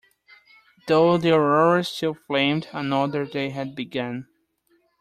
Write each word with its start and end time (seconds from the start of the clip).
Though 0.87 1.19
the 1.19 1.29
aurora 1.35 1.83
still 1.83 2.15
flamed, 2.15 2.69
another 2.73 3.23
day 3.23 3.49
had 3.51 3.75
begun. 3.75 4.25